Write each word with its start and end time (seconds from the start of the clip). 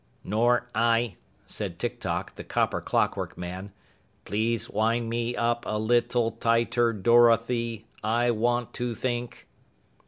"Nor 0.23 0.67
I," 0.73 1.13
said 1.45 1.77
Tik 1.77 1.99
Tok, 1.99 2.33
the 2.33 2.43
copper 2.43 2.81
clockwork 2.81 3.37
man. 3.37 3.71
"Please 4.25 4.67
wind 4.67 5.09
me 5.11 5.35
up 5.35 5.63
a 5.67 5.77
lit 5.77 6.09
tle 6.09 6.31
tight 6.31 6.75
er 6.79 6.91
Dor 6.91 7.29
o 7.29 7.35
thy, 7.37 7.83
I 8.03 8.31
want 8.31 8.73
to 8.73 8.95
think!" 8.95 9.45